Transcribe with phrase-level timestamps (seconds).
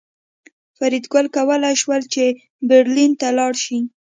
[0.77, 2.23] فریدګل کولی شول چې
[2.69, 3.77] برلین ته لاړ شي